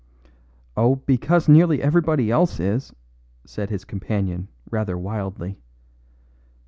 [0.75, 2.91] "Oh, because nearly everybody else is,"
[3.45, 5.59] said his companion rather wildly.